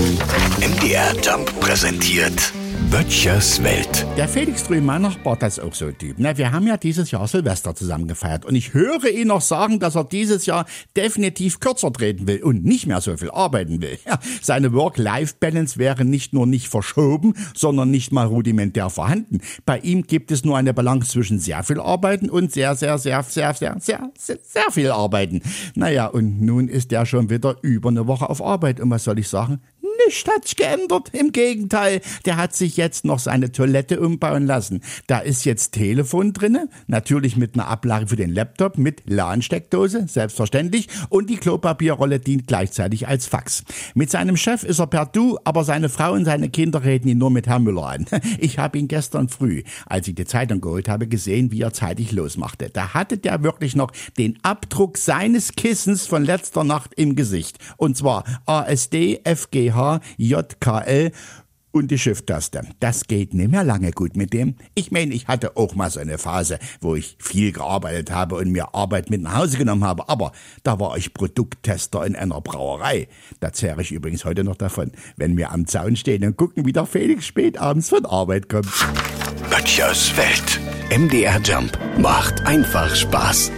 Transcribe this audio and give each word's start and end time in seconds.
MDR 0.00 1.14
Jump 1.22 1.60
präsentiert 1.60 2.54
Böttchers 2.90 3.62
Welt. 3.62 4.04
Der 4.16 4.26
Felix 4.26 4.64
Drüben, 4.64 4.86
mein 4.86 5.02
Nachbar, 5.02 5.36
das 5.36 5.58
ist 5.58 5.64
auch 5.64 5.74
so 5.74 5.86
ein 5.86 5.96
Typ. 5.96 6.16
Na, 6.18 6.36
wir 6.36 6.50
haben 6.50 6.66
ja 6.66 6.76
dieses 6.76 7.12
Jahr 7.12 7.28
Silvester 7.28 7.74
zusammen 7.74 8.08
gefeiert 8.08 8.44
und 8.44 8.56
ich 8.56 8.74
höre 8.74 9.08
ihn 9.10 9.28
noch 9.28 9.42
sagen, 9.42 9.78
dass 9.78 9.94
er 9.94 10.02
dieses 10.02 10.46
Jahr 10.46 10.66
definitiv 10.96 11.60
kürzer 11.60 11.92
treten 11.92 12.26
will 12.26 12.42
und 12.42 12.64
nicht 12.64 12.86
mehr 12.86 13.00
so 13.00 13.16
viel 13.16 13.30
arbeiten 13.30 13.80
will. 13.80 13.98
Ja, 14.06 14.18
seine 14.42 14.72
Work-Life-Balance 14.72 15.78
wäre 15.78 16.04
nicht 16.04 16.32
nur 16.32 16.46
nicht 16.46 16.68
verschoben, 16.68 17.34
sondern 17.54 17.92
nicht 17.92 18.10
mal 18.10 18.26
rudimentär 18.26 18.90
vorhanden. 18.90 19.40
Bei 19.66 19.78
ihm 19.78 20.02
gibt 20.02 20.32
es 20.32 20.44
nur 20.44 20.56
eine 20.56 20.74
Balance 20.74 21.12
zwischen 21.12 21.38
sehr 21.38 21.62
viel 21.62 21.78
Arbeiten 21.78 22.28
und 22.28 22.50
sehr, 22.50 22.74
sehr, 22.74 22.98
sehr, 22.98 23.22
sehr, 23.22 23.54
sehr, 23.54 23.76
sehr, 23.78 24.10
sehr, 24.18 24.38
sehr 24.42 24.70
viel 24.72 24.90
Arbeiten. 24.90 25.42
Naja, 25.76 26.06
und 26.06 26.40
nun 26.40 26.66
ist 26.68 26.92
er 26.92 27.06
schon 27.06 27.30
wieder 27.30 27.56
über 27.62 27.90
eine 27.90 28.08
Woche 28.08 28.28
auf 28.28 28.42
Arbeit 28.42 28.80
und 28.80 28.90
was 28.90 29.04
soll 29.04 29.18
ich 29.18 29.28
sagen? 29.28 29.60
Nichts 30.06 30.28
hat 30.28 30.46
sich 30.46 30.56
geändert. 30.56 31.10
Im 31.12 31.32
Gegenteil, 31.32 32.00
der 32.24 32.36
hat 32.36 32.54
sich 32.54 32.76
jetzt 32.76 33.04
noch 33.04 33.18
seine 33.18 33.52
Toilette 33.52 34.00
umbauen 34.00 34.46
lassen. 34.46 34.82
Da 35.06 35.18
ist 35.18 35.44
jetzt 35.44 35.72
Telefon 35.72 36.32
drinne, 36.32 36.68
natürlich 36.86 37.36
mit 37.36 37.54
einer 37.54 37.68
Ablage 37.68 38.06
für 38.08 38.16
den 38.16 38.30
Laptop, 38.30 38.78
mit 38.78 39.02
LAN-Steckdose, 39.06 40.06
selbstverständlich, 40.08 40.88
und 41.08 41.28
die 41.28 41.36
Klopapierrolle 41.36 42.20
dient 42.20 42.46
gleichzeitig 42.46 43.08
als 43.08 43.26
Fax. 43.26 43.64
Mit 43.94 44.10
seinem 44.10 44.36
Chef 44.36 44.62
ist 44.62 44.78
er 44.78 44.86
per 44.86 45.06
Du, 45.06 45.38
aber 45.44 45.64
seine 45.64 45.88
Frau 45.88 46.12
und 46.12 46.24
seine 46.24 46.50
Kinder 46.50 46.84
reden 46.84 47.08
ihn 47.08 47.18
nur 47.18 47.30
mit 47.30 47.46
Herr 47.46 47.58
Müller 47.58 47.86
an. 47.86 48.06
Ich 48.38 48.58
habe 48.58 48.78
ihn 48.78 48.88
gestern 48.88 49.28
früh, 49.28 49.62
als 49.86 50.08
ich 50.08 50.14
die 50.14 50.24
Zeitung 50.24 50.60
geholt 50.60 50.88
habe, 50.88 51.08
gesehen, 51.08 51.50
wie 51.50 51.62
er 51.62 51.72
zeitig 51.72 52.12
losmachte. 52.12 52.70
Da 52.70 52.94
hatte 52.94 53.18
der 53.18 53.42
wirklich 53.42 53.76
noch 53.76 53.90
den 54.18 54.38
Abdruck 54.42 54.96
seines 54.96 55.52
Kissens 55.56 56.06
von 56.06 56.24
letzter 56.24 56.64
Nacht 56.64 56.94
im 56.96 57.16
Gesicht. 57.16 57.58
Und 57.76 57.96
zwar 57.96 58.24
ASD, 58.46 59.20
FGH, 59.24 59.89
JKL 60.16 61.10
und 61.72 61.90
die 61.90 61.98
Shift-Taste. 61.98 62.62
Das 62.80 63.06
geht 63.06 63.34
nicht 63.34 63.50
mehr 63.50 63.64
lange 63.64 63.92
gut 63.92 64.16
mit 64.16 64.32
dem. 64.32 64.56
Ich 64.74 64.90
meine, 64.90 65.14
ich 65.14 65.28
hatte 65.28 65.56
auch 65.56 65.74
mal 65.74 65.90
so 65.90 66.00
eine 66.00 66.18
Phase, 66.18 66.58
wo 66.80 66.94
ich 66.94 67.16
viel 67.18 67.52
gearbeitet 67.52 68.10
habe 68.10 68.36
und 68.36 68.50
mir 68.50 68.74
Arbeit 68.74 69.10
mit 69.10 69.22
nach 69.22 69.36
Hause 69.36 69.58
genommen 69.58 69.84
habe, 69.84 70.08
aber 70.08 70.32
da 70.62 70.80
war 70.80 70.96
ich 70.96 71.14
Produkttester 71.14 72.04
in 72.04 72.16
einer 72.16 72.40
Brauerei. 72.40 73.08
Da 73.40 73.52
zehre 73.52 73.82
ich 73.82 73.92
übrigens 73.92 74.24
heute 74.24 74.44
noch 74.44 74.56
davon, 74.56 74.92
wenn 75.16 75.36
wir 75.36 75.52
am 75.52 75.66
Zaun 75.66 75.96
stehen 75.96 76.24
und 76.24 76.36
gucken, 76.36 76.66
wie 76.66 76.72
der 76.72 76.86
Felix 76.86 77.26
spät 77.26 77.58
abends 77.58 77.88
von 77.88 78.04
Arbeit 78.06 78.48
kommt. 78.48 78.68
Böttchers 79.50 80.16
Welt. 80.16 80.60
MDR 80.90 81.40
Jump 81.40 81.78
macht 81.98 82.46
einfach 82.46 82.94
Spaß. 82.94 83.52